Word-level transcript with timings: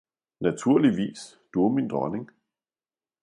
»Naturligviis, 0.41 1.39
Du 1.53 1.65
er 1.65 1.69
min 1.69 1.87
Dronning! 1.87 2.29